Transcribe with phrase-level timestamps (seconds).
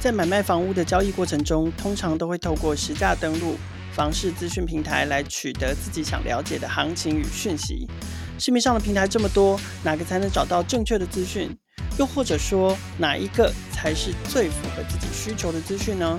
[0.00, 3.58] 在买卖房屋的交易过程中，通常都会透过实价登录、
[3.92, 7.86] 房市资讯平台来取得自己想了解的行情与讯息。
[8.38, 11.54] 市面上的平台这么多，哪个才能找到正确的资讯？
[11.98, 16.18] 又或者说，哪一个才是最符合自己需求的资讯呢？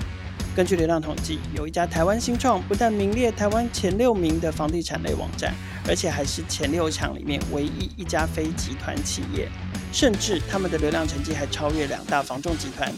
[0.55, 5.55] 根据流量统计，有一家台湾新创，不但名列台湾前六名的房地产类网站，
[5.87, 9.49] 而且还是前六强里面唯一一家非集团企业，
[9.91, 12.93] 甚至他们的流量成绩还超越两大房仲集团。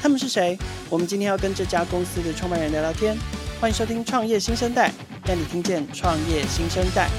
[0.00, 0.56] 他们是谁？
[0.88, 3.16] 我们今天要跟这家公司的创办人聊聊天。
[3.60, 4.90] 欢迎收听《创业新声带》，
[5.26, 7.10] 让你听见创业新生代。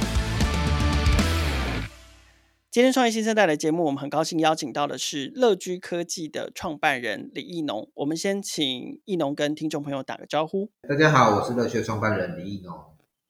[2.71, 7.89] 今天创业新生代的节目，我们很高兴邀请到的是乐居科技的创办人李义农。
[7.95, 10.69] 我们先请义农跟听众朋友打个招呼。
[10.87, 12.73] 大家好，我是乐居创办人李义农。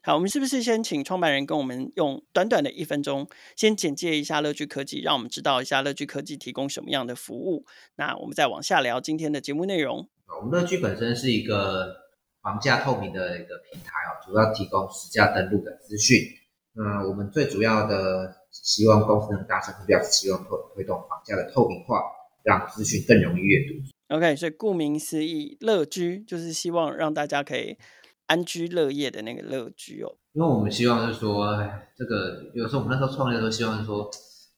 [0.02, 7.66] 好，我们是不是先请创办人跟我们用短短的一分钟，先简介一下乐居科技，让我们知道一下乐居科技提供什么样的服务？
[7.96, 10.08] 那我们再往下聊今天的节目内容。
[10.40, 11.96] 我们乐居本身是一个
[12.42, 16.18] 房价透明的一个平台哦，主要提供实价登录的资讯。
[16.74, 18.36] 那我们最主要的。
[18.52, 22.02] 希望公司能达成目标，是希望推推动房价的透明化，
[22.44, 24.16] 让资讯更容易阅读。
[24.16, 27.78] OK，所以顾名思义，乐居就是希望让大家可以
[28.30, 30.16] 安居乐业的那个乐居哦。
[30.34, 31.48] 因为我们希望是说，
[31.98, 34.10] 这个有时候我们那时候创业的时候，希望是说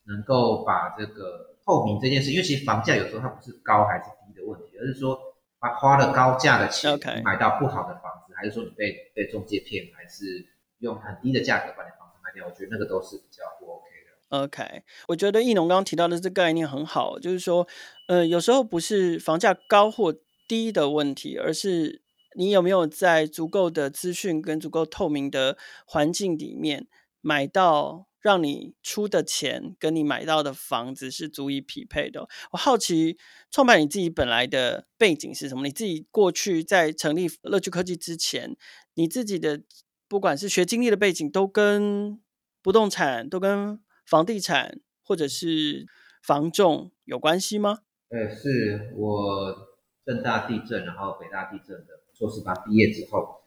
[0.05, 5.17] 能够把这个透明这件事，因为其实房价有时候它不是高还是低的问题，而是说
[5.59, 10.45] 把花了高价的钱买到不好的房子还是说你被被中介骗，还是
[10.79, 14.43] 用很低的价格把你房子卖掉，我觉得那个都是比较不 OK 的。
[14.43, 17.67] OK，我觉得易农刚刚提到的这个概念很好，就是说，
[18.07, 20.13] 呃，有时候不是房价高或
[20.47, 22.00] 低的问题，而是
[22.35, 26.87] 你有没有在足够的资讯跟足够透明的环境里面
[27.21, 32.27] 买到让你出的钱跟你买到的房子是足以匹配的。
[32.51, 33.17] 我好奇，
[33.49, 35.63] 创办你自己本来的背景是什么？
[35.63, 38.55] 你自己过去在成立乐趣科技之前，
[38.95, 39.61] 你自己的
[40.07, 42.19] 不管是学经历的背景，都跟
[42.61, 43.79] 不动产都跟。
[44.03, 45.85] 房地产或者是
[46.21, 47.79] 房仲有关系吗？
[48.09, 49.55] 呃，是我
[50.03, 53.41] 正大地震，然后北大地震的硕士班毕业之后，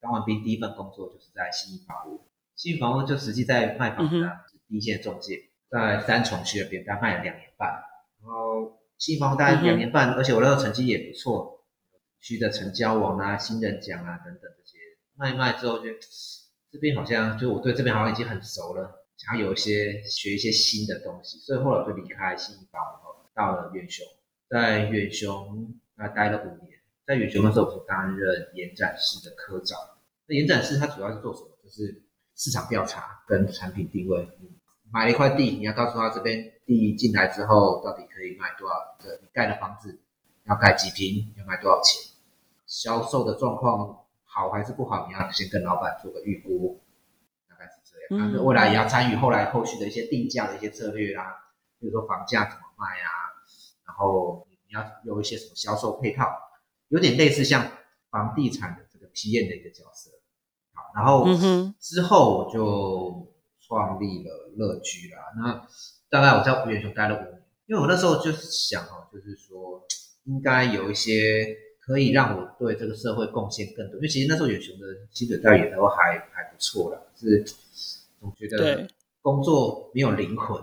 [0.00, 2.20] 当完兵第一份工作就是在新义房屋，
[2.56, 5.38] 信义房屋就实际在卖房子，啊，嗯、第一线中介，
[5.70, 7.70] 在三重区那边大概卖了两年半，
[8.20, 11.64] 然后新义房屋大概两年半，嗯、而且我那个成绩也不错，
[12.20, 14.78] 区的成交王啊、新人奖啊等等这些，
[15.14, 15.84] 卖一卖之后就
[16.72, 19.04] 这边好像就我对这边好像已经很熟了。
[19.16, 24.06] 想要有一些学一些新的东西，所以后来我就离开信义房屋，到了远雄，
[24.48, 26.77] 在远雄那待了五年。
[27.08, 29.78] 在远雄的时候，我是担任延展室的科长。
[30.26, 31.48] 那延展室它主要是做什么？
[31.64, 32.02] 就是
[32.36, 34.28] 市场调查跟产品定位。
[34.38, 34.50] 你
[34.92, 39.18] 买了一块地，你要告诉他这边地进来之后到底可以卖多少个？
[39.22, 39.98] 你盖的房子
[40.44, 41.32] 要盖几平？
[41.38, 42.12] 要卖多少钱？
[42.66, 45.06] 销售的状况好还是不好？
[45.06, 46.78] 你要先跟老板做个预估。
[47.48, 53.32] 大概是这样嗯，未来也要参与后来后续的一些定价的一些策略啦，比如说房价怎么卖啊，
[53.86, 56.26] 然后你要有一些什么销售配套，
[56.88, 57.70] 有点类似像
[58.10, 60.10] 房地产的这个 PM 的一个角色。
[60.72, 61.26] 好，然后
[61.80, 65.18] 之后我就创立了乐居啦。
[65.36, 65.66] 那
[66.08, 69.84] 大概我在远雄待了五年，因为我那时候就是想哦，就是说
[70.24, 77.44] 应该有一些可以让我对这个社会贡献更多，因为其实那时候远雄的薪水待遇都还还不错啦，是。
[78.20, 78.88] 总觉得
[79.22, 80.60] 工作没有灵魂，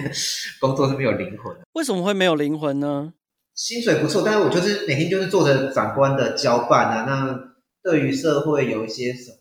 [0.58, 1.66] 工作是没有灵魂的。
[1.74, 3.12] 为什么会没有灵魂呢？
[3.54, 7.04] 薪水不错，但是我就是每天就是做着长官的交办啊。
[7.04, 9.38] 那对于社会有一些什么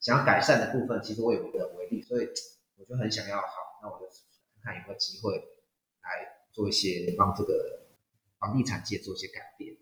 [0.00, 2.28] 想要改善的部分，其实我也无能为力，所以
[2.76, 3.46] 我就很想要好，
[3.82, 4.06] 那我就
[4.62, 6.10] 看有没有机会来
[6.52, 7.52] 做一些帮这个
[8.38, 9.76] 房地产界做一些改变。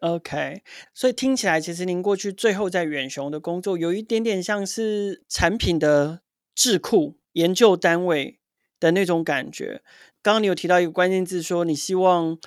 [0.00, 0.62] OK，
[0.94, 6.22] 所以听起来，其实您过去最后在远雄的工作，有一点点像是产品的。
[6.58, 8.40] 智库研究单位
[8.80, 9.82] 的那种感觉。
[10.22, 12.38] 刚刚你有提到一个关键字，说你希望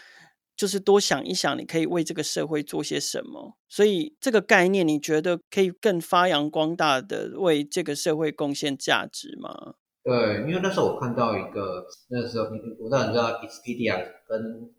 [0.59, 3.55] 就是多想一想，你可以为这个社会做些什么。
[3.69, 9.75] 所以这个概念，你觉得可以更发扬光大的为这个社会贡献价值吗？
[10.03, 14.69] 对，因为那时候我看到一个，那时候我当然知道 Expedia 跟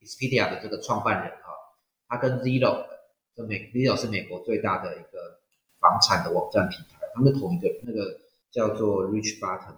[0.00, 1.50] Expedia 的这个创办人哈，
[2.08, 2.86] 他跟 Zillow
[3.34, 5.40] 的美 Zillow 是美国最大的一个
[5.80, 8.20] 房产的网站平台，他们同一个那个。
[8.52, 9.74] 叫做 Rich Barton，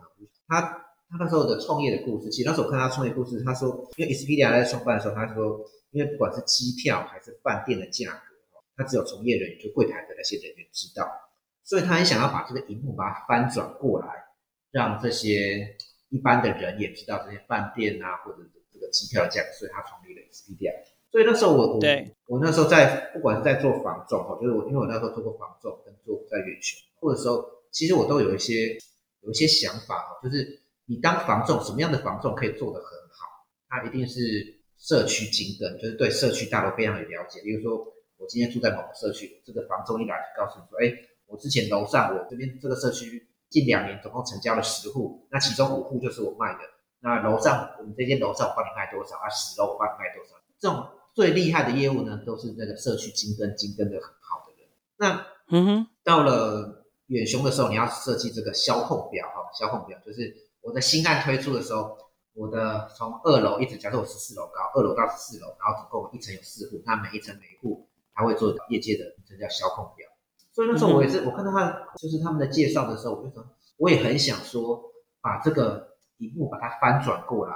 [0.47, 5.59] 他他那时候的创业的故事，其实那时候我看他创业故事，他说，因为 Expedia 在创办的时候，他说，
[5.91, 8.37] 因为不管是机票还是饭店的价格，
[8.77, 11.09] 他只有从业人员，就柜台的那些人员知道，
[11.65, 14.07] 所以他很想要把这个荧幕把它翻转过来，
[14.71, 15.77] 让这些
[16.11, 18.39] 一般的人也知道这些饭店啊或者
[18.71, 20.71] 这个机票的价格，所以他创立了 Expedia。
[21.11, 21.81] 所以那时候我我
[22.27, 28.77] 我那时候在不管是在做房仲哈，就是我因为我那时候做过房仲跟做在远雄，或者说其实我都有一些
[29.23, 34.19] 有一些想法，就是你当房仲什么样的房仲可以做得很好，它一定是
[34.79, 37.41] 社区精耕，就是对社区大楼非常有了解。
[37.43, 37.77] 比如说
[38.17, 46.61] 我今天住在某个社区，这个房仲一来就告诉你说，哎，我之前楼上我这边这个社区近两年总共成交了十户，那其中五户就是我卖的。
[47.01, 49.17] 那楼上，我们这间楼上我帮你卖多少？
[49.17, 50.35] 啊，十楼我帮你卖多少？
[50.59, 54.69] 这种最厉害的业务呢，都是那个社区精耕、精耕的很好的人。
[54.97, 60.35] 那，嗯哼，到了远雄的时候，你要设计这个销控表哈，销控表就是
[60.69, 61.97] 我的新案推出的时候，
[62.35, 70.07] 我的从二楼一直，假设我十四楼高，二楼到十四楼，然后总共一层有四户，那每一层每一户他会做业界的，这叫销控表。
[70.53, 73.45] 所以那时候我也是，我看到他就是他们的介绍的时候，我就说，
[73.79, 74.83] 我也很想说
[75.21, 75.89] 把这个。
[76.21, 77.55] 一幕把它翻转过来，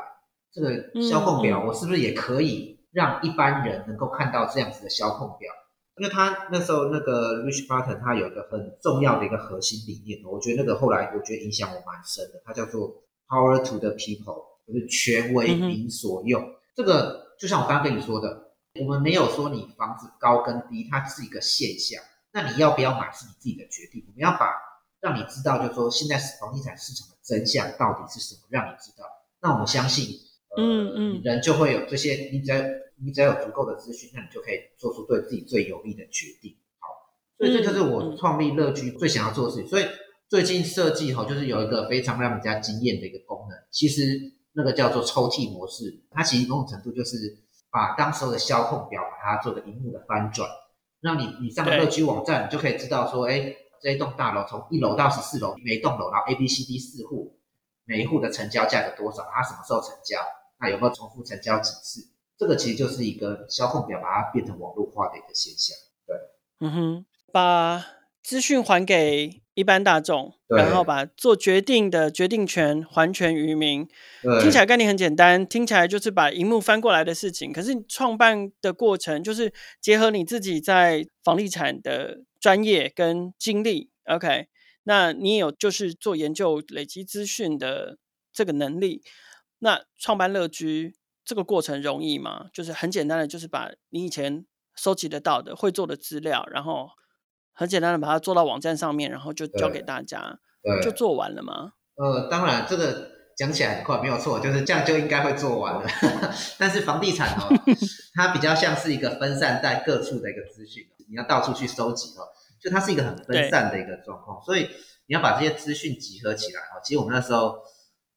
[0.52, 5.52] 这个销控表我是不是也可以让一般人能够看到这样子的销控表？
[5.96, 16.42] 因为他那时候那个 Rich Barton 他有一个很重要的一个核心理念，我觉得那个后来我觉得影响我蛮深的，他叫做 Power to the People，就是权为民所用。
[16.42, 22.02] 嗯、这个就像我刚刚跟你说的，我们没有说你房子高跟低，它是一个现象，
[22.32, 24.02] 那你要不要买是你自己的决定。
[24.06, 24.50] 我们要把
[25.00, 29.04] 让你知道，就是说现在房地产市场的真相到底是什么，让你知道。
[29.42, 30.06] 那我们相信，
[30.56, 32.58] 呃、嗯嗯，人就会有这些，你只要
[32.96, 36.56] 你只要有足够的资讯，那你就可以做出对自己最有利的决定。
[36.78, 36.88] 好，
[37.38, 39.68] 所以这就是我创立乐居最想要做的事情。
[39.68, 39.84] 所以
[40.28, 44.18] 最近设计哈，就是有一个非常让人家惊艳的一个功能，其实
[44.52, 47.16] 那个叫做抽屉模式，它其实某种程度就是
[47.70, 50.48] 把当时候的销控表把它做个荧幕的翻转，
[51.00, 53.56] 让你你上乐居网站，你就可以知道说，哎。
[53.84, 57.36] 这一栋大楼从一楼到十四楼，每栋楼然后 A、B、C、D 四户，
[57.84, 59.24] 每一户的成交价格多少？
[59.34, 60.20] 它什么时候成交？
[60.60, 62.00] 那有没有重复成交几次？
[62.42, 65.76] 这个其实就是一个销控表，把它变成网络化的一个现象。
[66.06, 66.16] 对，
[66.60, 67.86] 嗯哼，把
[68.22, 73.88] 资讯还给一般大众，然后把做决定的决定权还权于民。
[74.40, 77.52] 听起来概念很简单，听起来就是把荧幕翻过来的事情。
[77.52, 82.24] 可是创办的过程，就是结合你自己在房地产的。
[82.42, 84.48] 专业跟经历，OK，
[84.82, 87.98] 那你也有就是做研究、累积资讯的
[88.32, 89.00] 这个能力。
[89.60, 90.96] 那创办乐居
[91.32, 92.50] 这个过程容易吗？
[92.52, 94.44] 就是很简单的，就是把你以前
[94.76, 96.90] 收集得到的、会做的资料，然后
[97.54, 100.38] 很简单的把它做到网站上面，然后就交给大家，
[100.82, 101.72] 就做完了吗？
[101.94, 105.88] 呃，当然，这个讲起来很快，没有错，就是这样就应该会做完了。
[106.60, 107.48] 但是房地产哦，
[108.12, 110.84] 它比较像是一个分散在各处的一个资讯。
[111.08, 112.28] 你要到处去收集哦，
[112.60, 114.68] 就它是一个很分散的一个状况，所以
[115.06, 116.76] 你要把这些资讯集合起来哦。
[116.84, 117.56] 其实我们那时候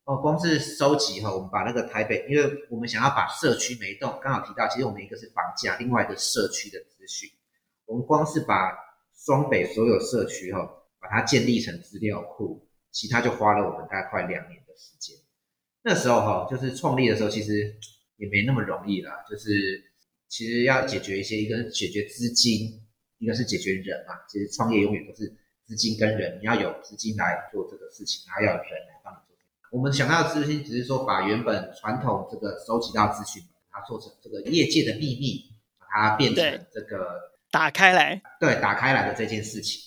[0.06, 7.30] 哦，光是收集哈，我们把那个台北，因为我们想要把社区每一栋刚好提到，其实我们一个是房价，另外一个社区的资讯，
[7.86, 8.78] 我们光是把
[9.16, 10.60] 双北所有社区哈，
[11.00, 15.16] 把它建立成资料库，其他就花了我们大概快两年的时间。
[15.82, 17.76] 那时候哈，就是创立的时候，其实
[18.18, 19.84] 也没那么容易啦，就是
[20.28, 22.82] 其实要解决一些，一个解决资金。
[23.18, 25.26] 一个是解决人嘛，其实创业永远都是
[25.66, 29.25] 资金跟人，你要有资金来做这个事情，还要有人来帮你。
[29.76, 35.44] 我们想要的资金只是说把原本传统这个收集到资讯，把它做成这个业界的秘密，
[35.78, 37.06] 把它变成这个
[37.52, 39.82] 打开来，对，打开来的这件事情。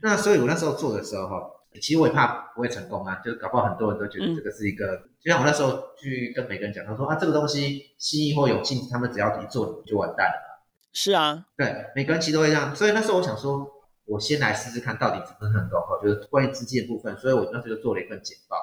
[0.00, 1.42] 那所以我那时候做的时候哈，
[1.74, 10.62] 其实我也怕不会成功啊，就搞不好很多人都觉得这个是一个，嗯、就像我那时候去跟每个人讲，他说啊，这个东西信义或永庆，他们只要一做，你就完蛋了。
[10.92, 13.66] 是啊，对，每个人其实都会这样，所以那时候我想说，
[14.04, 18.56] 我先来试试看到底怎么成功哈，就是关于资金的部分，所以我那时候就做了一份简报，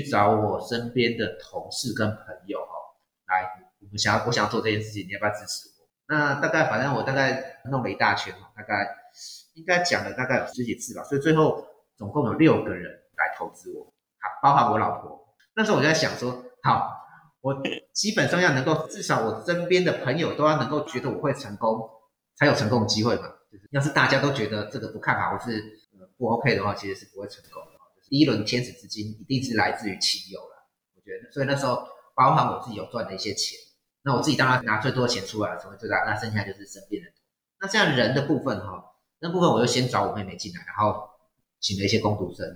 [0.00, 2.72] 去找我身边的同事跟朋友哈，
[3.26, 5.86] 来，我们想要，我想要做这件事情，你要不要支持我？
[6.08, 8.96] 那大概反正我大概弄了一大圈，大概
[9.54, 13.84] 应该讲了大概有十几次吧，所以最后总共有六个人来投资我，
[14.20, 15.34] 好，包含我老婆。
[15.54, 16.94] 那时候我就在想说，好。
[17.42, 17.54] 我
[17.92, 21.88] 基本上要能够，至少我身边的朋友都要能够觉得我会成功，
[22.34, 23.22] 才有成功的机会嘛。
[23.52, 25.62] 就是要是大家都觉得这个不看好或是
[26.18, 27.75] 不 OK 的话，其实是不会成功的。
[28.06, 31.30] 就是第一轮天使资金一定是来自于亲友了，我觉得。
[31.32, 33.58] 所以那时候包含我自己有赚的一些钱，
[34.02, 37.12] 那我自己当然拿最多的钱出来了，成为最大，那剩下就是身边人。
[37.60, 38.84] 那这样人的部分哈，
[39.18, 41.08] 那部分我就先找我妹妹进来，然后
[41.60, 42.46] 请了一些工读生，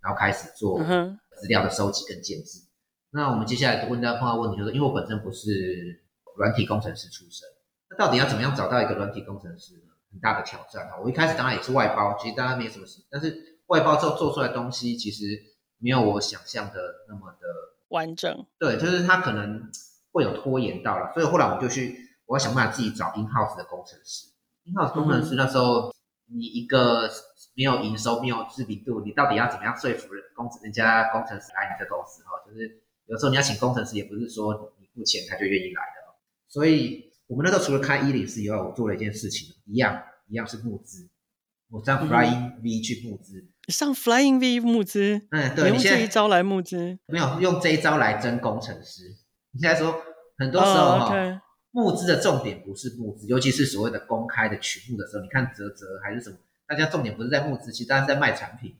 [0.00, 2.60] 然后开始做资料的收集跟建制。
[3.10, 6.04] 那我们接下来问大家碰到问题，就是因为我本身不是
[6.36, 7.48] 软体工程师出身，
[7.90, 9.92] 那到底要怎么样找到一个软体工程师呢？
[10.12, 11.00] 很大的挑战啊！
[11.02, 15.42] 我一开始当然也是外包，其实当然没什么事，但是外包之后做出来的东西其实
[15.78, 17.46] 没有我想象的那么的
[17.88, 18.46] 完整。
[18.58, 19.70] 对，就是它可能
[20.12, 24.28] 会有拖延到了，所以后来我就去，我要想办法自己找 in house 的工程师。
[24.64, 25.92] in house 工程师那时候，
[26.26, 27.10] 你一个
[27.54, 32.22] 没有营收、没有知名度，你到底要怎么样说服人工人家工程师来你的公司？
[32.24, 36.02] 哈，就是有时候你要请工程师，也不是说你付钱他就愿意来的。
[36.48, 41.08] 所以我们那时候除了开一零四以外，我做了一件事情，一样一样是募资，
[41.72, 43.48] 我上 Flying V 去募资。
[43.68, 49.04] 上 Flying V 募资，嗯，对，用这一招来募资，没有用这一招来争工程师。
[49.52, 50.02] 你现在说，
[50.36, 56.36] 很多时候哈.募资的重点不是募资，尤其是所谓的公开的曲目的时候，你看泽泽还是什么，
[56.66, 58.76] 大家重点不是在募资，其实大家在卖产品。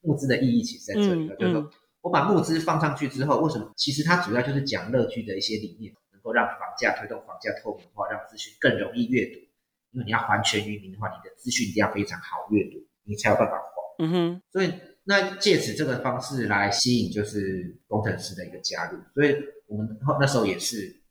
[0.00, 3.70] 募资的意义其实在这里，嗯、就是说我把募资放上去之后，为什么？
[3.76, 9.40] 其实它主要就是讲乐居的一些理念，能够让房价推动房价透明化，让资讯更容易阅读。
[9.98, 13.58] 因为你要还权于民的话，你的资讯一定要非常好阅读，你才有办法。
[13.98, 14.72] 嗯哼，所以
[15.04, 19.34] 那借此这个方式来吸引就是工程师的一个加入，所以
[19.66, 19.88] 我们
[20.20, 21.02] 那时候也是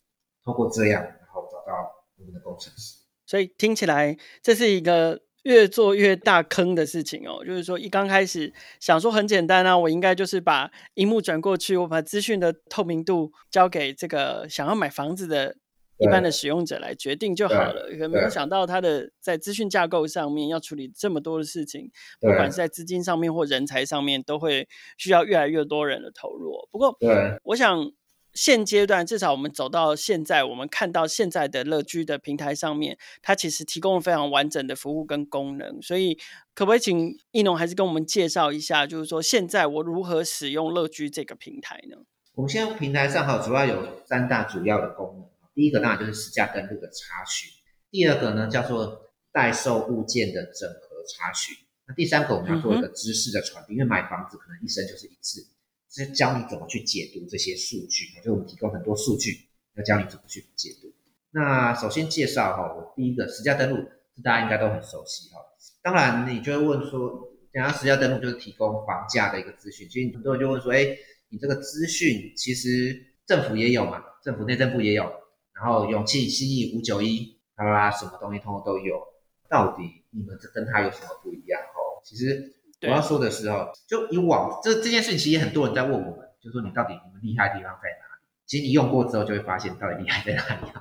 [0.41, 1.73] 通过这样，然后找到
[2.17, 2.95] 我们的工程师。
[3.25, 15.57] 所以听起来这是一个越做越大坑的事情哦，就是说一刚开始想说很简单啊，我应该就是把荧幕转过去，我把资讯的透明度交给这个想要买房子的。
[15.99, 21.89] 一般的使用者来决定就好了，可没有想到他的在资讯架构上面要处理这么多的事情，
[22.19, 26.67] 不管是在资金上面或人才上面，都会需要越来越多人的投入。
[26.71, 26.95] 不过，
[27.43, 27.91] 我想
[28.33, 35.81] 现阶段至少我们走到现在，我们看到现在的乐居的平台上面，它其实提供了非常完整的服务跟功能。
[35.81, 36.15] 所以，
[36.53, 41.97] 可不可以请易农还是跟我们介绍一下，就是说现在我如何使用乐居这个平台呢？
[42.35, 45.27] 我们现在平台上哈，主要有三大主要的功能。
[45.57, 47.49] 第一个当然就是实价登录的查询，
[47.89, 51.55] 第二个呢叫做代售物件的整合查询，
[51.87, 55.43] 那第三个我们要做一个知识的传递，因为买房子可能一生就是一次，
[55.89, 60.93] 是教你怎么去解读这些数据，就我们提供很多数据，要教你怎么去解读。
[61.31, 63.77] 那首先介绍哈，我第一个实价登录，
[64.15, 65.39] 这大家应该都很熟悉哈。
[65.81, 70.85] 当然你就会问说，讲到实价登录就是提供房价的一个资讯，其实很多人就问说，哎，
[71.29, 72.95] 你这个资讯其实
[73.25, 75.11] 政府也有嘛，政府内政部也有。
[75.59, 79.01] 然后勇气、心意、五九一，巴拉拉什么东西通通都有，
[79.49, 81.59] 到底你们这跟他有什么不一样？
[81.59, 88.21] 哦，其实我要说的是哦，就以往这这件事情，其实很多人在问我们，就说你到底你们厉害的地方在哪里？
[88.45, 90.71] 其实你用过之后就会发现到底厉害在哪里。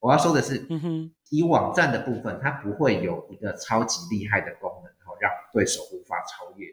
[0.00, 6.66] 我要说的是，嗯哼，以网站的部分，它不会有一个超级厉害的功能，然后让对手无法超越。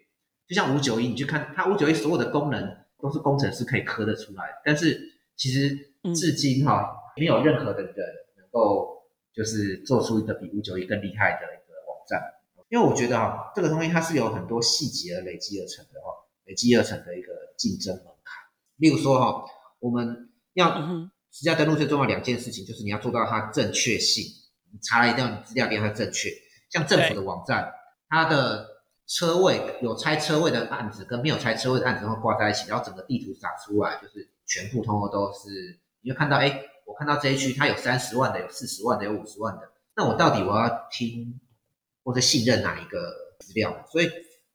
[0.46, 5.00] 就像五九一，你去看它五九一所有的功能都是工程师可以磕得出来，但是
[5.38, 5.70] 其实
[6.14, 6.82] 至今哈。
[6.82, 7.96] 嗯没有任何的人
[8.38, 9.04] 能够
[9.34, 12.22] 就是做出一个比五九一更厉害的一个网站，
[12.70, 16.08] 因为我觉得哈，这个东西它是有很多细节而累积而成的哈，
[16.46, 18.44] 累积而成的一个竞争门槛。
[18.78, 19.46] 例如说哈，
[19.80, 20.80] 我们要
[21.32, 24.24] 实价登录最重要两件事情，就是你要做到它正确性，
[24.72, 26.30] 你查了一定要你资料要正确。
[26.70, 27.72] 像政府的网站，
[28.10, 28.68] 它的
[29.08, 36.64] 车位有拆车位的案子跟没有拆车位的案子会挂在一起，然后整个地图撒出来，就是全部通通都是，你就看到哎。
[36.86, 39.72] 我看到这一区，它有三十万的，有四十万的，有五十万的。
[39.96, 41.40] 那我到底我要听
[42.04, 43.86] 或者信任哪一个资料？
[43.92, 44.10] 所以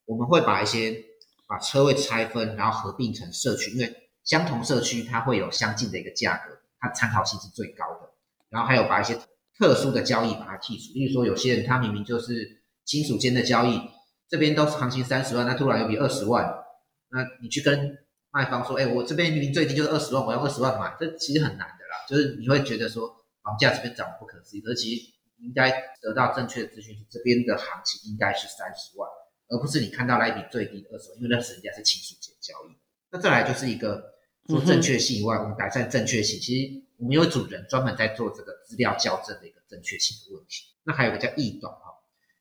[0.05, 1.05] 我们会把一些
[1.47, 8.11] 把车位拆分，然后合并成社区，因为相同社区它会有相近的一个价格，它参考性是最高的。
[8.51, 9.19] 然后还有把一些
[9.59, 13.81] 特殊的交易把它剔除，例如说有些人他明明就是亲属间的交易，
[14.29, 16.65] 这边都是行情三十万，那突然有笔二十万，
[17.11, 17.99] 那你去跟
[18.39, 22.07] 卖方说，哎，我这边明明最低就是二十万，我要二十万买，这其实很难的啦。
[22.09, 23.09] 就是你会觉得说
[23.43, 25.69] 房价这边涨不可思议，而其实应该
[26.01, 29.11] 得到正确的资讯是这边的行情应该是三十万，
[29.49, 32.77] 而不是你看到那一笔最低的二十万，因为那是人家是亲属间交易。
[33.11, 34.15] 那再来就是一个
[34.47, 40.67] 说正确性以外，我们改善正确性，其实我们有组人专门在做这个资料校正的一个正确性的问题。
[40.85, 41.91] 那还有个叫易懂哈，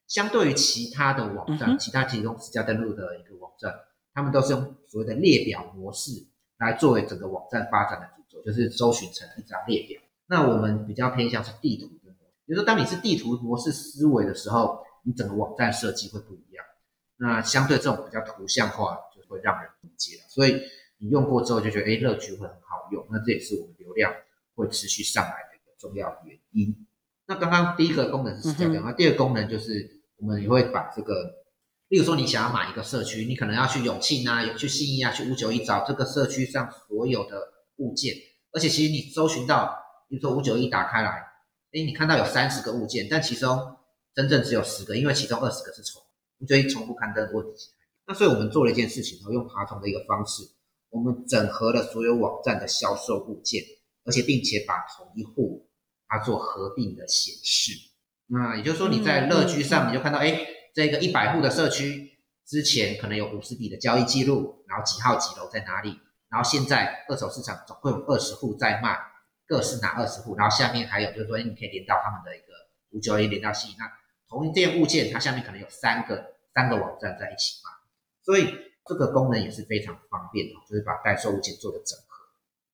[0.07, 3.73] 相对于其他的网站，其他提供私家登录的一个网站，
[4.17, 6.25] 他们都是用所谓的列表模式
[6.57, 8.43] 来作为整个网站发展的主轴。
[8.43, 12.33] 就是搜寻成一张列表，那我们比较偏向是地图的模式。
[12.47, 16.65] 比如说，当你是地图模式思维的时候，你整个网站设计会不一样。
[17.17, 20.23] 那相对这种比较图像化，就会让人理解了。
[20.29, 20.63] 所以
[20.97, 23.05] 你用过之后就觉得，哎，乐趣会很好用。
[23.11, 24.11] 那这也是我们流量
[24.55, 26.87] 会持续上来的一个重要原因。
[27.27, 31.35] 那刚刚第一个功能是这样，那第二个功能就是我们也会把这个，
[31.89, 37.41] 例如说你想要买一个社区，你可能要去永庆啊，去信义啊，去五九一找这个社区上所有的
[37.77, 38.13] 物件。
[38.51, 39.73] 而且其实你搜寻到，
[40.09, 41.09] 比如说五九一打开来，
[41.71, 43.77] 哎，你看到有三十个物件，但其中
[44.13, 46.01] 真正只有十个，因为其中二十个是重，
[46.39, 47.69] 五九一重复刊登的问题。
[48.05, 50.43] 那所以我们做了一件事情，然后用爬虫的一个方式，
[50.89, 53.63] 我们整合了所有网站的销售物件，
[54.03, 55.69] 而且并且把同一户
[56.07, 57.71] 它做合并的显示。
[58.27, 60.45] 那也就是说，你在乐居上，你就看到，哎、
[60.77, 68.95] 这个一百户的社区之前可能有五十笔的交易记录，然后几号几楼在哪里，然后现在二手市场总共有二十户在卖，
[69.47, 72.53] 各是哪二十户，然后下面还有就是说，你可以连到他们的一个
[72.91, 73.91] 五九一连到信，那
[74.29, 77.71] 同一件物件，它下面可能有三个三个网站在一起卖，
[78.23, 78.53] 所以
[78.85, 82.23] 这个功能也是非常方便的，就是把代售物件做的整合。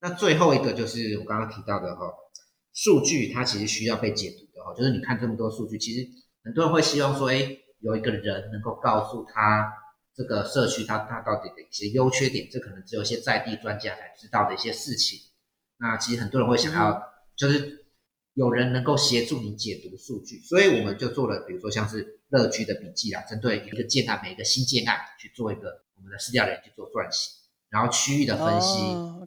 [0.01, 2.13] 那最后一个就是我刚刚提到的哈，
[2.73, 4.73] 数据它其实需要被解读的哈。
[4.75, 6.05] 就是你看这么多数据，其实
[6.43, 9.73] 很多人会希望说，哎，有一个人能够告诉他
[10.15, 15.19] 这个社区它它到底的一些优缺点，这可能只有一些在地专家才知道的一些事情。
[15.77, 17.03] 那其实很多人会想要，
[17.35, 17.85] 就是
[18.33, 27.31] 有人能够协助你解读数据，所以我们就做了，比如说像是乐居的笔记啊，针对一个建案，每一个新建案去做一个我们的私调人去做撰写，
[27.69, 28.79] 然后区域的分析，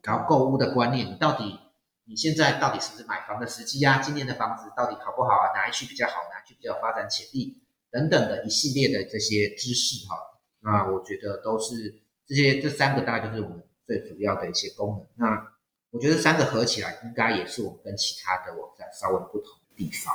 [0.02, 1.60] 然后购物的观念你到底。
[2.08, 3.98] 你现在到底是不是买房的时机呀？
[3.98, 5.50] 今年的房子到底好不好啊？
[5.56, 6.12] 哪一区比较好？
[6.30, 7.65] 哪一区比较有发展潜力？
[7.96, 10.14] 等等的一系列的这些知识哈，
[10.60, 15.06] 那我觉得都是这些这三个大概就是我们最主要的一些功能。
[15.16, 15.56] 那
[15.90, 20.14] 我觉得三个合起来，应该也是我们跟其他的网站稍微不同的地方。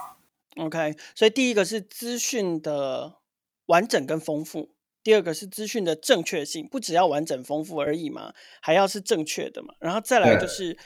[0.57, 3.15] OK，所以第一个是资讯的
[3.65, 10.77] 完整跟丰富，第二个是资讯的正确性，不只要完整丰富而已嘛，还要是正确的嘛，然后再来就是。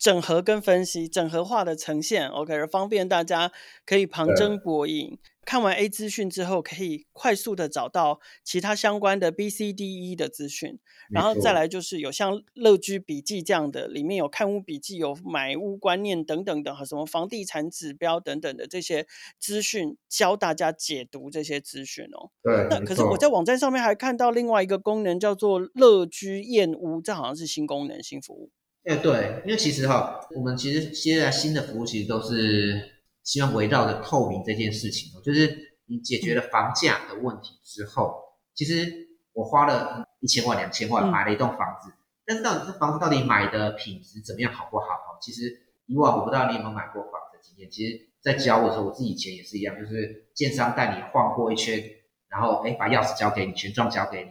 [0.00, 3.52] 整合跟分析，整合化的呈现，OK，方便大家
[3.84, 5.18] 可以旁征博引。
[5.44, 10.78] 看完 A 资讯之后，可以快速的找到其他相关的 B、C、D、E 的资讯。
[11.10, 19.06] 然后再来就是有像乐居笔记这样的，里面有看屋笔记、有买屋观念等等的，什么房地产指标等等的这些
[19.38, 22.30] 资讯，教大家解读这些资讯哦。
[22.42, 22.68] 对。
[22.70, 28.50] 那可是我在网站上面还看到另外一个功能，叫做乐居验屋，这好像是新功能、新服务。
[28.84, 32.99] 哎，对，因为其实哈，我们其实现在新的服务其实都是
[33.30, 38.20] 希望围绕着透明这件事情，就是你解决了房价的问题之后，
[38.56, 41.92] 其实我花了一千万、两千万买了一栋房子，
[42.26, 44.86] 但是到底这房子到底买的品质怎么样，好不好？
[45.22, 45.44] 其实
[45.86, 51.80] 以往我不知道你有没有买过房子的经验，其实在教我的时候，我自己以前也是一样，就是建商带你晃过一圈，
[52.28, 54.30] 然后哎，把钥匙交给你，权状交给你，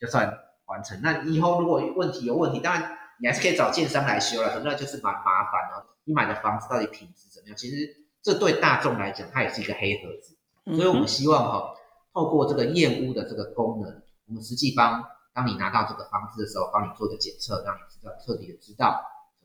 [0.00, 0.26] 就算
[0.64, 0.98] 完成。
[1.02, 2.94] 那以后如果问题有问题，当然。
[3.20, 5.82] 你还是可以找建商来修了，那就是蛮麻烦哦。
[6.04, 7.56] 你买的房子到底品质怎么样？
[7.56, 7.74] 其实
[8.22, 10.36] 这对大众来讲，它也是一个黑盒子。
[10.76, 11.74] 所以我们希望哈，
[12.12, 15.02] 透过这个验屋的这个功能，我们实际帮
[15.32, 19.00] 当你拿到这个房子的时候，帮你做个检测，让你知道彻底的知道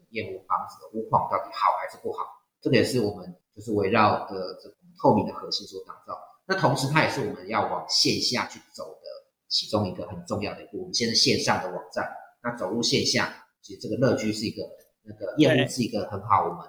[0.09, 2.25] 验屋房子的屋况到底好还是不好。
[2.61, 6.19] 这个也是我们就是围绕的这种透明的核心所打造。
[6.45, 9.07] 那同时，它也是我们要往线下去走的
[9.47, 10.79] 其中一个很重要的一步。
[10.79, 12.09] 我们现在线上的网站，
[12.41, 13.33] 那走入线下。
[13.61, 14.61] 其实这个乐居是一个
[15.03, 16.67] 那个业务是一个很好，我们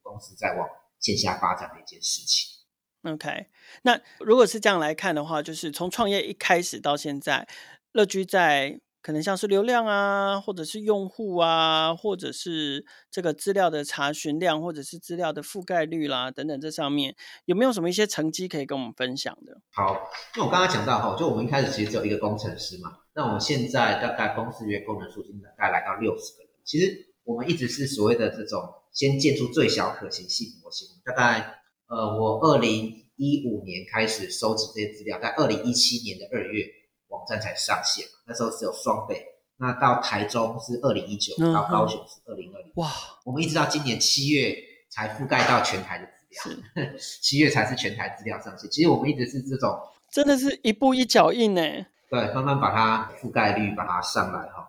[0.00, 0.68] 公司在往
[1.06, 2.56] 线下发展的一件事情。
[3.02, 3.46] OK，
[3.82, 7.46] 那如果是这样来看的话，就是从创业一开始到现在，
[7.92, 17.14] 乐居在可能像是流量啊，或者是用户啊，或者是这个资料的查询量，或者是资料的覆盖率啦等等，这上面
[17.44, 19.60] 有没有什么一些成绩可以跟我们分享的？
[19.70, 22.98] 好，那我刚刚讲到哈，就我们一开始其实只有一个工程师嘛。
[23.14, 26.50] 那我们现在大概公司员工人数已经大概来到六十个人。
[26.64, 28.60] 其实我们一直是所谓的这种
[28.96, 30.88] 先建出最小可行性模型。
[31.04, 36.64] 大概呃，我二零一五年开始收集这些资料，在二零一七年的二月
[37.08, 38.06] 网站才上线。
[38.26, 39.22] 那时候只有双北，
[39.58, 42.72] 那到台中是二零一九，到高雄是二零二零。
[42.76, 42.90] 哇，
[43.24, 44.56] 我们一直到今年七月
[44.90, 46.90] 才覆盖到全台的资料，
[47.22, 48.68] 七月才是全台资料上线。
[48.70, 49.78] 其实我们一直是这种，
[50.10, 51.60] 真的是一步一脚印呢。
[52.08, 54.66] 对，慢慢把它覆盖率把它上来哈。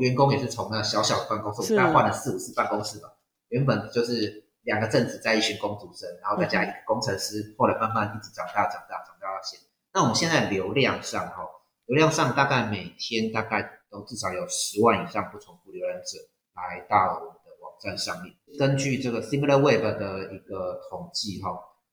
[0.00, 3.08] 员工也是从那小小的办公室，我们大概换了四五次办公室吧。
[3.48, 9.66] 原本就是两个正职在一群工读生，然后再加一个工程师，后来慢慢一直长大长大长大到现在。
[9.92, 11.46] 那我们现在流量上哈，
[11.86, 16.18] 流量上大概每天大概都至少有十万以上不重复浏览者
[16.54, 18.34] 来到我们的网站上面。
[18.58, 21.50] 根据这个 SimilarWeb 的一个统计哈，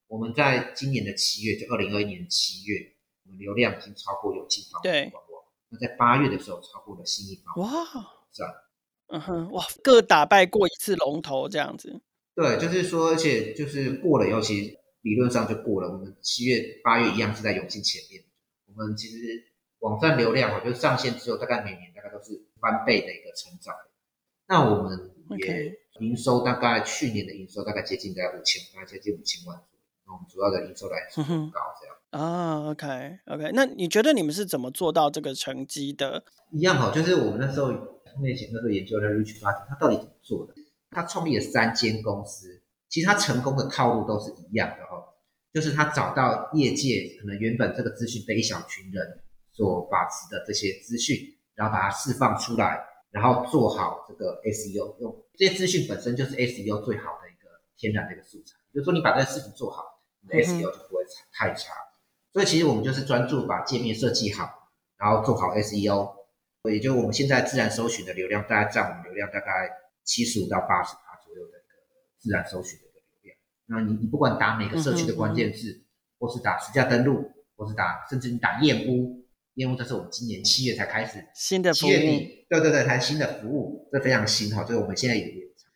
[0.07, 2.91] 我们在今年的七月，就二零二一年七月。
[3.27, 7.61] 我们流量已经超过永庆房屋官网，那在八月的时候超过了新一房屋。
[7.61, 7.69] 哇，
[8.31, 8.53] 是啊，
[9.07, 12.01] 嗯哼，哇，各打败过一次龙头这样子。
[12.35, 15.89] 对，就是说，而且就是过了，尤其理论上就过了。
[15.89, 18.23] 我们七月、八月一样是在永庆前面。
[18.67, 19.17] 我们其实
[19.79, 23.73] 网站流量，我觉得上线之后，大概每年大概都是翻倍的一个成长。
[24.47, 29.57] 那我们也营收大概去年的营收大概接近在五千，大概接近五千万。
[30.05, 31.95] 那我们主要的营收来源很高，这样。
[32.11, 36.23] 啊，OK OK，那你觉得你们是怎么做到这个成绩的？
[36.51, 37.71] 一样好，就是我们那时候
[38.15, 40.53] 创业前那时候研究的 Rich Barton，他到底怎么做的？
[40.89, 45.03] 他创立了三间公司，其实他成功的套路都是一样的哦，
[45.51, 49.05] 就是他找到业界可能原本这个资讯被一小群人
[49.51, 51.17] 所把持的这些资讯，
[51.53, 58.55] 然后把它释放出来，然后做好这个 SEO，用这些资讯本身就是 SEO 最好的一个天然的一个素材。
[58.71, 59.83] 比如说你把这个事情做好，
[60.21, 61.73] 你的 SEO 就不会太差。
[62.31, 64.49] 所以其实我们就是专注把界面设计好，
[64.97, 66.13] 然后做好 SEO，
[66.69, 69.69] 也就我们现在自然搜寻的流量大概占我们流量大概
[70.03, 71.51] 七十五到八十左右的。
[72.17, 75.83] 自然搜寻的一个流量，那你你不管打每个社区的关键字，
[76.17, 79.23] 或是打实价登录，或是打甚至你打燕屋，
[79.53, 85.23] 燕屋这是我们今年七月才开始新的服务，七月底，对对对，才新的服务，这非常新哈，所以我们现在也，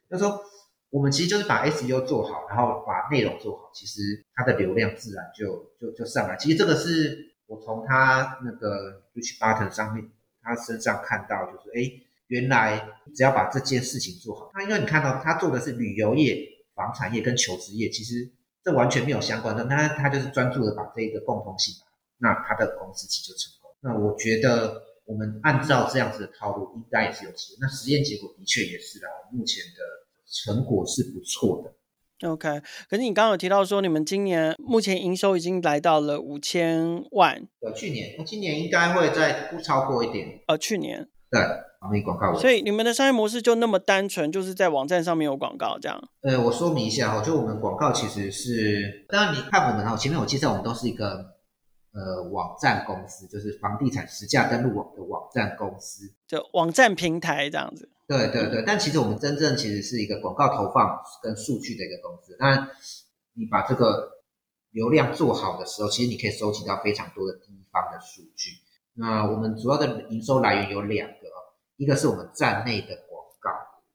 [0.10, 0.42] 就是说
[0.90, 6.36] 我们其实就是把 SEO 做好，然后把内容做好，其实它的流量自然就就就上来。
[6.36, 10.10] 其实这个是我从他那个 Rich Button 上面
[10.42, 12.06] 他身上看到，就是哎。
[12.30, 18.30] 原来只要把这件事情做好，那因为你看到他做的是旅游业、房产业跟求职业，其实
[18.64, 21.74] 这完全没有相关的，那他就是专注的把这一个共通性，
[22.20, 23.72] 那他的公司其实就成功。
[23.82, 27.58] 那我觉得我们按照这样子的套路，应该也是有机会。
[27.62, 29.82] 那实验结果的确也是的，目前的
[30.28, 31.74] 成果是不错的。
[32.24, 37.48] OK，可是你刚刚有提到说，你们今年目前营收已经来到了五千万。
[37.62, 40.42] 呃，去年，那今年应该会再不超过一点。
[40.48, 41.08] 呃，去年。
[41.32, 41.42] 对。
[41.80, 45.98] 防疫广告，所以你们的商业模式就那么单纯，就是在网站上面有广告这样？
[46.24, 51.08] 呃，我说明一下哈，就我们广告其实是，当然你看我们哈，前面我介绍我们都是一个
[51.94, 57.88] 呃网站公司，就是房地产实价登录网的网站公司，就网站平台这样子。
[58.10, 62.36] 对对对，但其实我们真正其实是一个广告投放跟数据的一个公司。
[62.40, 62.68] 那
[63.34, 64.10] 你把这个
[64.72, 68.50] 流量做好的时候，其实你可以收集到非常多的地方的数据。
[68.96, 71.30] 那我们主要的营收来源有两个。
[71.78, 73.50] 一个是我们站内的广告，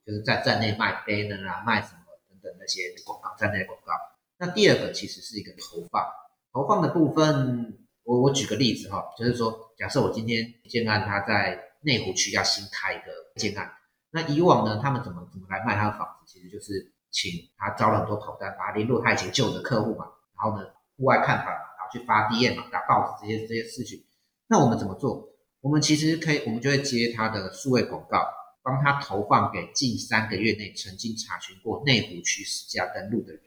[0.07, 1.99] 就是在站内卖 banner 啊，卖什么
[2.31, 3.93] 等等那些广告，站内广告。
[4.39, 6.03] 那第二个其实是一个投放，
[6.51, 13.71] 投放的部分，我我举个例子哈，就是说，假设我今天建案他在内湖区要新开一个建案，
[14.15, 16.25] 那以往呢，他们怎么怎么来卖他的房子？
[16.25, 20.07] 其实就是请他招了很多跑单，把他联络他以前旧的客户嘛，
[20.39, 20.65] 然后呢，
[20.97, 24.05] 户外看房，然后去发 DM 嘛，打报纸这些这些事情。
[24.47, 25.31] 那我们怎么做？
[25.61, 28.25] 我们其实可以，我们就会接他的数位广告，
[28.63, 33.43] 帮他投放给近三个月内曾经查询过内湖区实价登录的人。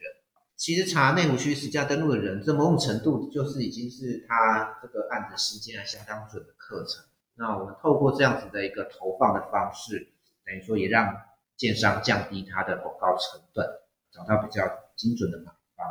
[0.54, 7.02] 其实查内湖区实价登录的人，这某种程度就是已经是他这个案子时间还相当准的课程。
[7.36, 10.12] 那我们透过这样子的一个投放的方式，
[10.48, 11.14] 等于说也让
[11.56, 13.66] 建商降低它的广告成本，
[14.10, 14.64] 找到比较
[14.96, 15.86] 精准的买方。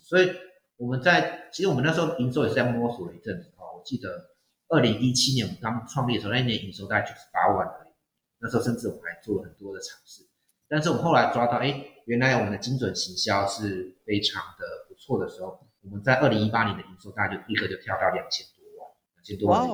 [0.00, 0.32] 所以
[0.76, 4.32] 我们在其实我们那时候营收也是在摸索了一阵子啊，我记得。
[4.68, 7.92] 二零一七年我们刚创立的时候，那一年营收大概九十八万而已。
[8.38, 10.24] 那时候甚至我们还做了很多的尝试，
[10.66, 19.68] 但是我们后来抓到，哎，原来我们的精准行销是非常的不错的时候，我们在二零一八年的营收大概就立刻就跳到两千多万，两千多万。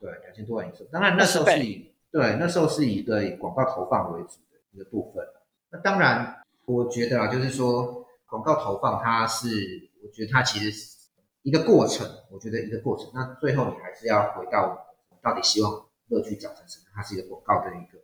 [0.00, 0.84] 对，两千多万营收。
[0.84, 5.26] 当然那时候是以对那时候是一个以广告投放为主的一个部分。
[5.72, 10.94] 那当然，我觉得啊，就是说广告投放它是，我觉得它其实是。
[11.42, 13.10] 一个过程，我觉得一个过程。
[13.12, 14.86] 那最后你还是要回到，
[15.20, 16.86] 到底希望乐趣长成什么？
[16.94, 17.98] 它是一个广告的一个，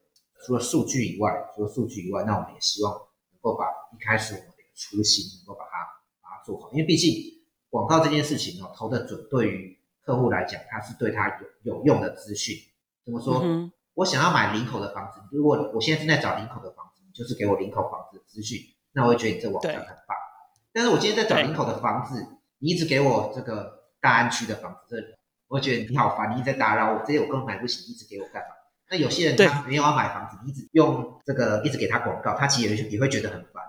[0.44, 5.70] 除了数据以外，除了数据以外，那我们也希望能够把一开始我们的初心能够把它
[6.20, 6.70] 把它做好。
[6.72, 7.14] 因为毕竟
[7.70, 12.56] 广告这件事情哦，投的准，对于客户来讲，它是对他有有用的资讯。
[13.06, 13.40] 怎么说？
[13.94, 18.58] 我想要买林口的房子，如果我现在正在找林口的房子，你就是给我林口房子的资讯，
[18.92, 20.16] 那我会觉得你这网站很棒。
[20.72, 22.36] 但是我今天在找林口的房子。
[22.62, 28.48] 你一直给我这个大安区的房子，这我觉得你好烦，你一直在打扰我，这些我根本买不起，一直给我干嘛？
[28.90, 33.64] 那有些人他没有要买房子，你一直用这个一直给他广告，他其实也也会觉得很烦，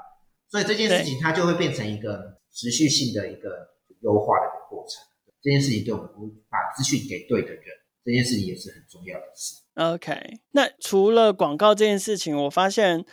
[0.49, 3.69] 所以这件事情它就会变成一个持续性的一个
[4.01, 5.01] 优化的一个过程。
[5.41, 6.09] 这件事情对我们
[6.49, 7.63] 把资讯给对的人，
[8.03, 9.55] 这件事情也是很重要的事。
[9.75, 13.05] OK，那除了广告这件事情，我发现。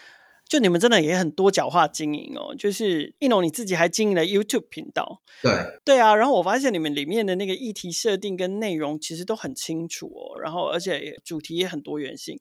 [0.51, 5.53] 就你们真的也很多角化经营哦，就是一农你自己还经营了 YouTube 频道，对
[5.85, 12.40] 对啊，然后我发现你们里面的那个议题设定跟内容其实都很清楚哦，然后而且主题也很多元性，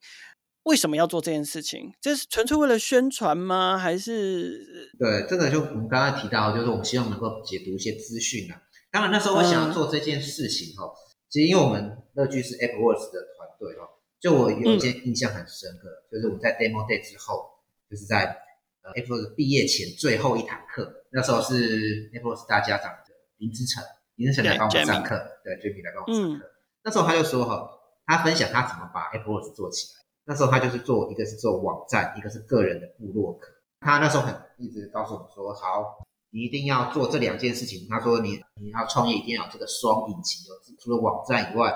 [0.64, 1.92] 为什么要做这件事情？
[2.00, 3.78] 这是纯粹为了宣传吗？
[3.78, 4.90] 还是？
[4.98, 8.56] 对，这个就我们刚刚提到，就是我们希望能够解读一些资讯啊。
[8.90, 10.96] 当然那时候我想要做这件事情哈、哦，嗯、
[11.28, 17.56] 其实因为我们乐居是 AppWorks 的团队哦，就我有一件印象很深刻，嗯、就是我们在 Demo Day 之后。
[17.90, 18.38] 就是在
[18.82, 23.82] 呃 AppWorks 毕业前最后一堂课，那时候是 AppWorks 大家长的林之成，
[24.16, 26.46] 林之成来帮我们上课，对，Jamie 来帮我们上课。
[26.46, 26.52] 嗯、
[26.84, 27.66] 那时候他就说哈，
[28.06, 30.04] 他分享他怎么把 AppWorks 做起来。
[30.26, 33.48] 那时候他就是做一个是做网站，一个是个人的部落格。
[33.80, 37.88] 他那时候很一直告诉我们说，好，你一定要做这两件事情。
[37.90, 41.72] 他说你你要创业一定要有这个双引擎，有除了网站以外，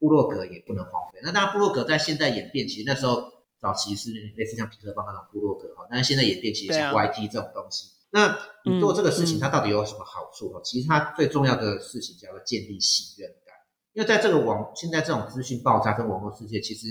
[0.00, 1.20] 部落格也不能荒废。
[1.22, 7.90] 那当然，部落格在现在演变，其实那时候早期是类似像皮特邦那种部落格哈，但是现在演变其实像 YT 这种东西。
[8.10, 10.60] 那你做这个事情，它到底有什么好处？
[10.64, 13.54] 其实它最重要的事情叫做建立信任感。
[13.92, 16.88] 因为在这个网现在这种资讯爆炸跟网络世界，其实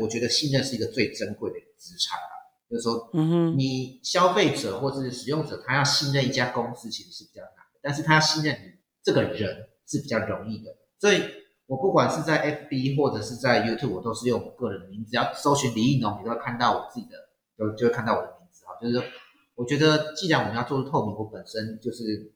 [0.00, 2.30] 我觉得信任是一个最珍贵的资产啊。
[2.70, 8.70] 就是说，嗯哼，你消费者或者是使用者，他要信任一家公司其实是比较难的，但是他要信任你
[9.02, 10.74] 这个人是比较容易的。
[10.98, 11.22] 所以
[11.66, 17.16] 我不管是在 FB 或者是在 YouTube，我都是用我个人的名字，只要搜寻李亦农，你都会看到我自己的，
[17.56, 18.76] 就就会看到我的名字哈。
[18.80, 19.02] 就是说。
[19.54, 22.32] 我觉得，既然我们要做出透明，我本身就是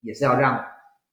[0.00, 0.62] 也是要让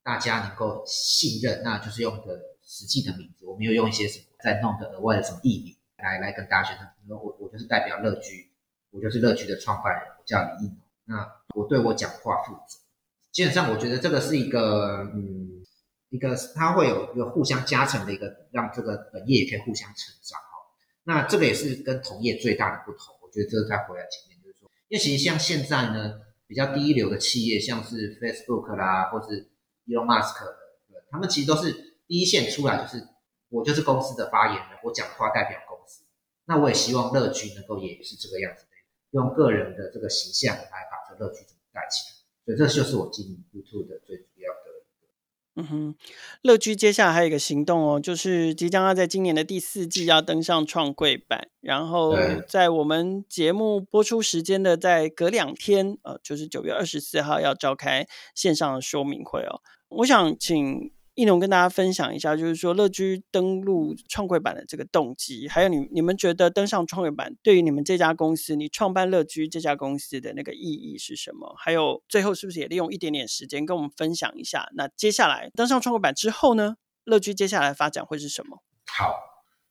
[0.02, 6.92] 大家能够信任，那就是用的实际的名字，我没有用一些什么在弄的额外的什么艺名来来跟大家宣传。
[7.08, 8.52] 我我就是代表乐居，
[8.90, 10.78] 我就是乐居的创办人，我叫李亦农。
[11.06, 12.80] 那我对我讲话负责。
[13.32, 15.57] 基本上，我觉得这个是一个嗯，
[16.10, 20.48] 一个它会有一个互相加成的一个，让这个本业也可以互相成长哈。
[21.04, 23.15] 那这个也是跟同业最大的不同。
[23.22, 24.70] 我觉得这个再回来前面就是说。
[24.88, 29.50] 因为其实像现在呢，比较第一流的企业，像是 Facebook 啦，或是
[29.86, 30.56] Elon Musk 的，
[31.12, 31.72] 他们其实都是
[32.08, 33.06] 第一线出来，就是
[33.50, 36.06] 我就是公司的发言人，我讲话代表公司。
[36.46, 38.70] 那我也希望乐居能够也是这个样子的，
[39.12, 42.15] 用个人的这个形象来把这乐居怎么带起来。
[42.46, 44.57] 所以这就是我经营 YouTube 的最主要。
[45.58, 45.96] 嗯哼，
[46.43, 52.15] 乐居接下来还有一个行动哦，就是即将要在今年的第四季要登上创柜版，然后
[52.48, 60.91] 在我们节目播出时间的在隔两天，呃，就是九月二十四号要召开线上的说明会哦，我想请。
[61.18, 71.56] 亦农跟大家分享一下，就是说乐居登陆创柜板的这个动机，还有你你们觉得登上创柜板对于你们这家公司，你创办乐居这家公司的那个意义是什么？
[71.58, 74.70] 还有最后是不是也利用一点点时间跟我们分享一下？
[74.76, 78.62] 那接下来登上创柜板之后呢，乐居接下来发展会是什么？
[78.86, 79.12] 好，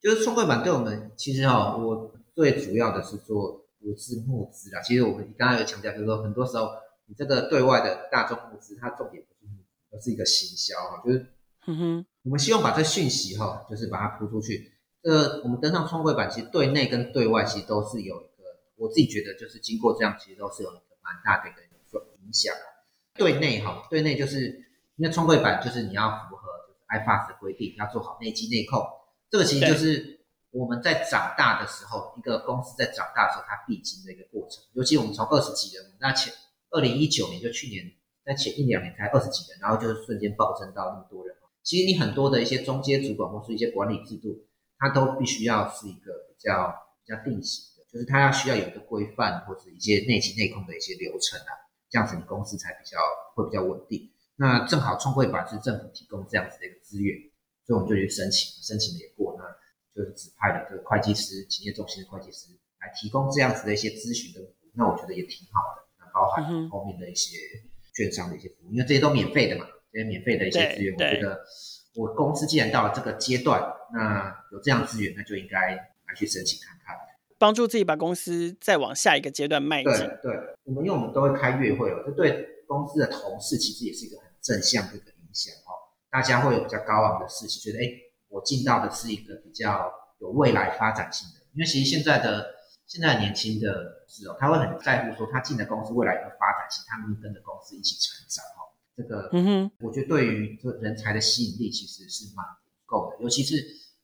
[0.00, 4.82] 就是创柜板对我们其实哈、我最主要的是做不是募资啦。
[4.82, 6.70] 其实我们刚刚有强调，就是说很多时候
[7.06, 11.34] 你这个对外的大众募资，它重点不是募资，而是一个行销哈，就是。
[11.66, 14.72] 嗯哼，我们希望把这讯息哈，就是把它铺出去。
[15.02, 18.44] 呃，我们登上创柜板，其实对内跟对外其实都是有一个，
[18.76, 22.54] 我自己觉得就是经过这样，其实都是有一个蛮大的一个影响。
[23.14, 24.48] 对内哈，对内就是
[24.96, 28.84] 因为创柜板就是你要符合就是 IFAS 的规定，要做好内机内控。
[29.30, 34.62] 这个其实就是我们在长大的时候，一个公司在长大的时候，它必经的一个过程。
[34.74, 36.32] 尤其我们从二十几人，那前
[36.70, 37.84] 二零一九年就去年，
[38.24, 41.35] 在前一两年才二十几人，然后就瞬间暴增到那么多人。
[41.66, 44.46] 其实你很多的一些中阶主管或是一些管理制度，
[44.78, 46.72] 它都必须要是一个比较
[47.04, 51.50] 比较定型的，就是它要需要有一个规范或者一些内勤内控的一些流程啊，
[51.90, 52.96] 这样子你公司才比较
[53.34, 54.08] 会比较稳定。
[54.36, 57.18] 那正好创柜板是政府提供这样子的一个资源，
[57.66, 59.42] 所以我们就去申请，申请的也过，那
[59.92, 62.46] 就是指派了这个会计师、企业中心的会计师
[62.78, 65.82] 来提供这样子的一些咨询的服务，那我觉得也挺好的。
[65.98, 67.36] 那包含后面的一些
[67.92, 69.66] 券商的一些服务，因为这些都免费的嘛。
[69.98, 71.44] 些免费的一些资源，我觉得
[71.94, 76.94] 我公司既然到了这个阶段，那有这样资源，那就应该来去申请看看，
[77.38, 79.92] 帮助自己把公司再往下一个阶段迈进。
[79.92, 85.72] 对，对，我们因为我们都会开月会哦，这对公司的同事其实也是一个很正向的一个影响哦。
[86.10, 87.90] 大家会有比较高昂的士气，觉得哎，
[88.28, 91.44] 我进到的是一个比较有未来发展性的。
[91.52, 92.54] 因为其实现在的
[92.86, 98.72] 现在的年轻的是哦，他会很在乎说他进的公司未来有发展性，他们跟着公司一起成长哦。
[98.96, 102.44] 这个，嗯哼，我觉得对于这人才的吸引力其实是蛮
[102.86, 103.56] 够的，尤其是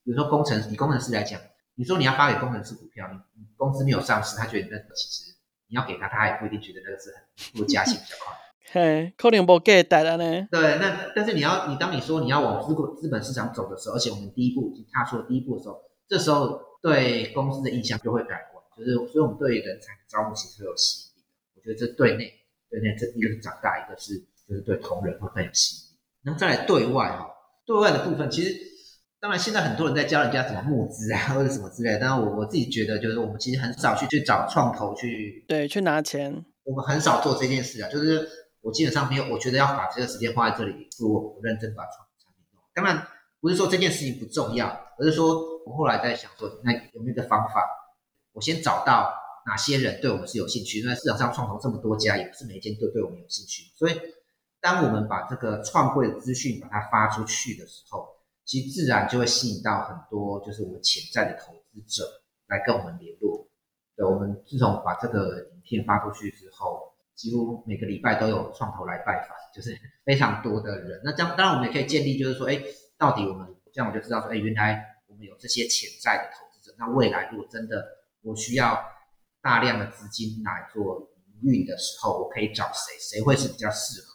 [0.05, 1.41] 比如说工程，以工程师来讲，
[1.77, 5.35] 你说你要发给工程师股票，你公司没有上市，他觉得那个其实
[5.69, 8.37] 你要给他，他也不一定觉得那个是很不加薪比较快。
[8.73, 10.49] 嘿，可能不给带了呢。
[10.51, 21.25] 对，那但是你要你当你说你要往资资本市场走的时候，而且我们第一步已经踏出了第一步的时候，这时候对公司的印象就会改观，就是所以我们对人才的招募其实会有吸引力。
[21.55, 22.31] 我觉得这对内
[22.69, 24.27] 对内这一个是长大，一个是。
[24.53, 25.99] 就是对同仁会更有吸引力。
[26.25, 27.27] 那再来对外哈，
[27.65, 28.55] 对外的部分其实，
[29.19, 31.99] 当然现在很多人在教人家怎么募资啊，或者什么之类的。
[32.01, 36.45] 但我我自己觉得，就是我们其实很少去去找创投去，对，去拿钱。
[36.65, 37.89] 我们很少做这件事啊。
[37.89, 38.29] 就是
[38.61, 42.63] 我基本上没有，我觉得要把这个时间花在这里，不如我认真把创产品弄。
[42.75, 43.05] 当然
[43.41, 47.65] 不是说这件事情不重要，而是说我后来在想说，那有没有一个方法，
[48.33, 49.13] 我先找到
[49.47, 50.79] 哪些人对我们是有兴趣？
[50.79, 53.93] 因为市场上创投这么多家，也不是每一间都对我们有兴趣，所以。
[54.63, 58.09] 当我们把这个创柜的资讯把它发出去的时候，
[58.45, 62.05] 其实自然就会吸引到很多就是我们潜在的投资者
[62.47, 63.47] 来跟我们联络。
[63.97, 71.01] 对，我们自从把这个影片发出去之后，几乎每个礼拜都有创投来拜访，就是非常多的人。
[71.05, 72.63] 那这样当然我们也可以建立，就是说，哎，
[72.97, 76.75] 到底我们这样我就知道说，哎，原来我们有这些潜在的投资者。
[76.79, 77.85] 那未来如果真的
[78.23, 78.81] 我需要
[79.43, 81.11] 大量的资金来做
[81.43, 82.97] 营运的时候，我可以找谁？
[83.01, 84.12] 谁会是比较适合？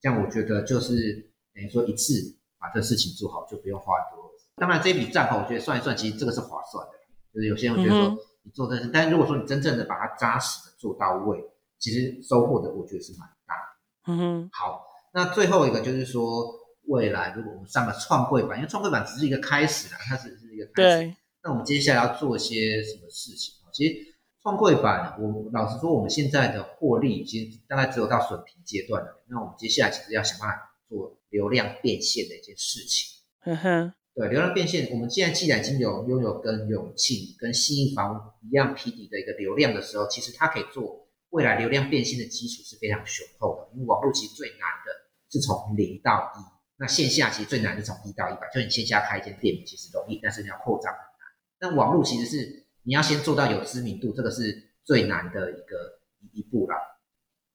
[0.00, 2.14] 这样我觉得就是等于说一次
[2.58, 4.30] 把这事情做好，就不用花很多。
[4.56, 6.92] 当然这一笔账哈，我觉得算一算，其实这个是划算的。
[7.32, 11.38] 就是有些人会觉得说你做这事，但是如果说你真正的把它扎实的做到位，
[11.78, 14.12] 其实收获的我觉得是蛮大的。
[14.12, 14.50] 嗯哼。
[14.52, 14.84] 好，
[15.14, 16.52] 那最后一个就是说，
[16.86, 21.06] 未来如果我们上了创柜板，因为创柜板只是一个开始啦，它只是一个开始。
[21.06, 21.16] 对。
[21.42, 23.54] 那我们接下来要做些什么事情？
[23.72, 24.07] 其实
[24.48, 29.22] 创柜板，我老实说，我们现在的获利已经大概只有到损平阶段了。
[29.26, 33.20] 那我们接下来其实要想办法做流量变现的一件事情。
[33.44, 33.92] 嗯哼。
[34.14, 43.68] 对，流量变现，我们现在既然已经有拥有跟永庆、跟信义房屋一样批底的一个流量的时候，其实它可以做未来流量变现的基础是非常雄厚的。
[43.74, 44.90] 因为网络其实最难的
[45.30, 46.40] 是从零到一，
[46.78, 48.48] 那线下其实最难是从一到一百。
[48.54, 51.70] 就你线下开一间店其实容易，但是你要扩张很难。
[51.70, 52.57] 那网络其实是
[52.88, 56.00] 你要先做到有知名度，这个是最难的一个
[56.32, 56.76] 一步啦。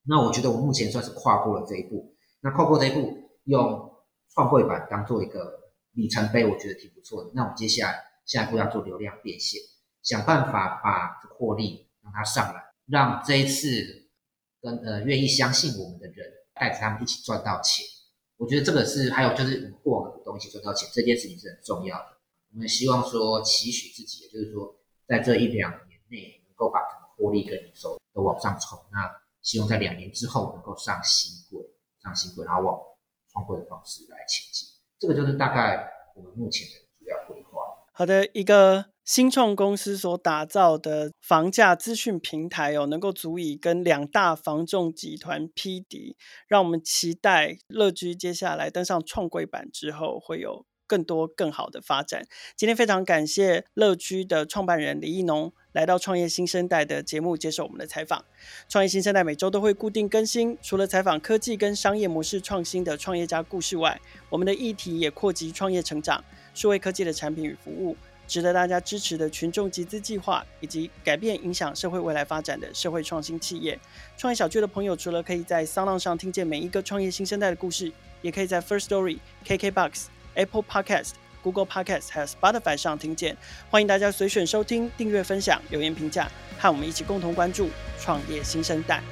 [0.06, 2.14] 那我觉得我目前算是跨过了这一步。
[2.40, 3.90] 那跨过这一步，用
[4.32, 5.62] 创柜板当做一个。
[5.96, 9.60] 里程碑我觉得挺不错的，那我们接下来下一步要做流量变现，
[10.02, 14.08] 想办法把获利让它上来，让这一次
[14.60, 17.86] 跟呃愿意相信我们的人带着他们一起赚到钱。
[18.36, 22.06] 我觉得这个是还有就是我们过往的股东一起赚到钱这件事情是很重要的。
[22.52, 24.74] 我们希望说期许自己，就是说
[25.06, 28.78] 在这一两年内能够把整个获利跟营收都往上冲。
[28.92, 29.10] 那
[29.42, 31.66] 希望在两年之后能够上新柜，
[32.02, 32.80] 上新柜，然后往
[33.30, 34.68] 创柜的方式来前进。
[34.98, 37.60] 这个就是大概我们目前的主要规划。
[37.92, 46.16] 好的，一个新创公司所打造的房价资讯平台哦，能够足以跟两大房仲集团匹敌，
[46.48, 52.26] 让我们期待乐居接下来登上创柜板之后会有更多更好的发展。
[52.56, 55.52] 今天非常感谢乐居的创办人李义农。
[55.72, 58.24] 来到创业新生代的节目接受我们的采访。
[58.68, 66.22] 创业新生代每周都会固定更新，除了采访科技跟商业模式创新的创业家故事外，我们的议题也扩及创业成长、
[66.54, 67.96] 数位科技的产品与服务，
[68.28, 73.76] 值得大家支持的群众集资计划，以及改变影响社会未来发展的社会创新企业。
[74.16, 77.90] 创业小聚的朋友，除了可以在 Sound 上听见每一个创业新生代的故事，
[78.22, 81.10] 也可以在 First Story、KKBox、Apple Podcast。
[81.42, 83.36] Google Podcast 还有 Spotify 上听见，
[83.68, 86.26] 欢迎大家随选收听、订阅、分享、留言评价，
[86.58, 87.68] 和我们一起共同关注
[88.00, 89.02] 创业新生代。